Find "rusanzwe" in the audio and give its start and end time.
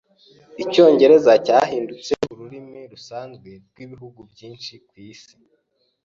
2.91-3.49